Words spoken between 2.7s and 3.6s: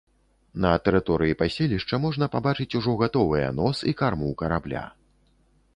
ужо гатовыя